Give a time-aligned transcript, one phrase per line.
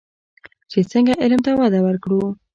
[0.71, 2.23] چې څنګه علم ته وده ورکړو.